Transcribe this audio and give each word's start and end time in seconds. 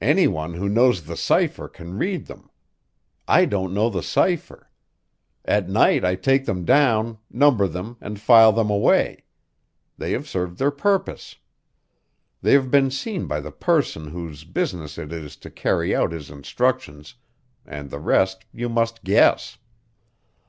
Any 0.00 0.28
one 0.28 0.54
who 0.54 0.68
knows 0.68 1.02
the 1.02 1.16
cipher 1.16 1.66
can 1.68 1.98
read 1.98 2.26
them. 2.26 2.48
I 3.26 3.44
don't 3.44 3.74
know 3.74 3.90
the 3.90 4.04
cipher. 4.04 4.70
At 5.44 5.68
night 5.68 6.04
I 6.04 6.14
take 6.14 6.44
them 6.44 6.64
down, 6.64 7.18
number 7.28 7.66
them, 7.66 7.96
and 8.00 8.20
file 8.20 8.52
them 8.52 8.70
away. 8.70 9.24
They 9.96 10.12
have 10.12 10.28
served 10.28 10.58
their 10.58 10.70
purpose. 10.70 11.34
They 12.40 12.52
have 12.52 12.70
been 12.70 12.92
seen 12.92 13.26
by 13.26 13.40
the 13.40 13.50
person 13.50 14.10
whose 14.12 14.44
business 14.44 14.96
it 14.96 15.12
is 15.12 15.34
to 15.38 15.50
carry 15.50 15.92
out 15.92 16.12
his 16.12 16.30
instructions, 16.30 17.16
and 17.66 17.90
the 17.90 17.98
rest 17.98 18.44
you 18.52 18.68
must 18.68 19.02
guess. 19.02 19.58